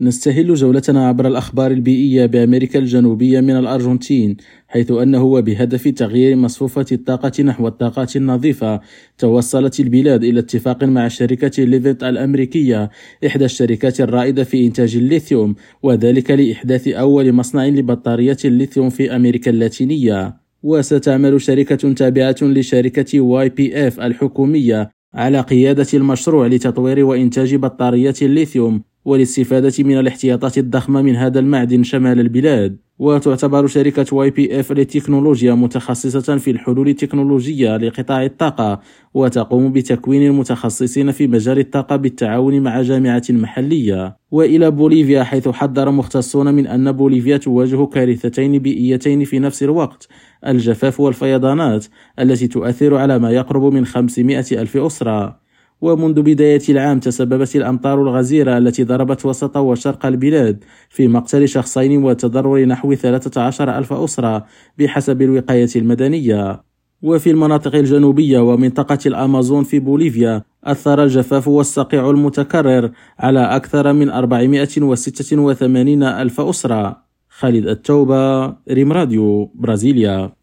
نستهل 0.00 0.54
جولتنا 0.54 1.08
عبر 1.08 1.26
الأخبار 1.26 1.70
البيئية 1.70 2.26
بأمريكا 2.26 2.78
الجنوبية 2.78 3.40
من 3.40 3.56
الأرجنتين 3.56 4.36
حيث 4.68 4.90
أنه 4.90 5.22
وبهدف 5.22 5.88
تغيير 5.88 6.36
مصفوفة 6.36 6.86
الطاقة 6.92 7.42
نحو 7.42 7.68
الطاقات 7.68 8.16
النظيفة 8.16 8.80
توصلت 9.18 9.80
البلاد 9.80 10.24
إلى 10.24 10.40
اتفاق 10.40 10.84
مع 10.84 11.08
شركة 11.08 11.64
ليفيت 11.64 12.04
الأمريكية 12.04 12.90
إحدى 13.26 13.44
الشركات 13.44 14.00
الرائدة 14.00 14.44
في 14.44 14.66
إنتاج 14.66 14.96
الليثيوم 14.96 15.54
وذلك 15.82 16.30
لإحداث 16.30 16.88
أول 16.88 17.32
مصنع 17.32 17.66
لبطارية 17.66 18.36
الليثيوم 18.44 18.90
في 18.90 19.16
أمريكا 19.16 19.50
اللاتينية. 19.50 20.36
وستعمل 20.62 21.40
شركة 21.40 21.92
تابعة 21.92 22.36
لشركة 22.42 23.20
واي 23.20 23.48
بي 23.48 23.88
إف 23.88 24.00
الحكومية 24.00 24.90
على 25.14 25.40
قيادة 25.40 25.86
المشروع 25.94 26.46
لتطوير 26.46 27.04
وإنتاج 27.04 27.54
بطارية 27.54 28.14
الليثيوم 28.22 28.82
والاستفادة 29.06 29.84
من 29.84 29.98
الاحتياطات 29.98 30.58
الضخمة 30.58 31.02
من 31.02 31.16
هذا 31.16 31.38
المعدن 31.38 31.82
شمال 31.82 32.20
البلاد. 32.20 32.76
وتعتبر 32.98 33.66
شركة 33.66 34.16
واي 34.16 34.30
بي 34.30 34.60
اف 34.60 34.72
للتكنولوجيا 34.72 35.54
متخصصة 35.54 36.36
في 36.36 36.50
الحلول 36.50 36.88
التكنولوجية 36.88 37.76
لقطاع 37.76 38.24
الطاقة 38.24 38.80
وتقوم 39.14 39.72
بتكوين 39.72 40.26
المتخصصين 40.26 41.12
في 41.12 41.26
مجال 41.26 41.58
الطاقة 41.58 41.96
بالتعاون 41.96 42.60
مع 42.60 42.82
جامعة 42.82 43.22
محلية. 43.30 44.16
وإلى 44.30 44.70
بوليفيا 44.70 45.22
حيث 45.22 45.48
حذر 45.48 45.90
مختصون 45.90 46.54
من 46.54 46.66
أن 46.66 46.92
بوليفيا 46.92 47.36
تواجه 47.36 47.86
كارثتين 47.86 48.58
بيئيتين 48.58 49.24
في 49.24 49.38
نفس 49.38 49.62
الوقت 49.62 50.08
الجفاف 50.46 51.00
والفيضانات 51.00 51.86
التي 52.18 52.48
تؤثر 52.48 52.94
على 52.94 53.18
ما 53.18 53.30
يقرب 53.30 53.72
من 53.72 53.86
500 53.86 54.44
ألف 54.52 54.76
أسرة. 54.76 55.45
ومنذ 55.80 56.22
بداية 56.22 56.62
العام 56.68 57.00
تسببت 57.00 57.56
الأمطار 57.56 58.02
الغزيرة 58.02 58.58
التي 58.58 58.84
ضربت 58.84 59.26
وسط 59.26 59.56
وشرق 59.56 60.06
البلاد 60.06 60.64
في 60.90 61.08
مقتل 61.08 61.48
شخصين 61.48 62.04
وتضرر 62.04 62.64
نحو 62.64 62.94
13 62.94 63.78
ألف 63.78 63.92
أسرة 63.92 64.46
بحسب 64.78 65.22
الوقاية 65.22 65.68
المدنية. 65.76 66.62
وفي 67.02 67.30
المناطق 67.30 67.74
الجنوبية 67.74 68.38
ومنطقة 68.38 68.98
الأمازون 69.06 69.64
في 69.64 69.78
بوليفيا 69.78 70.42
أثر 70.64 71.02
الجفاف 71.02 71.48
والصقيع 71.48 72.10
المتكرر 72.10 72.90
على 73.18 73.40
أكثر 73.40 73.92
من 73.92 74.10
486 74.10 76.02
ألف 76.02 76.40
أسرة. 76.40 77.06
خالد 77.28 77.66
التوبة 77.66 78.46
ريم 78.70 78.92
راديو 78.92 79.44
برازيليا. 79.54 80.35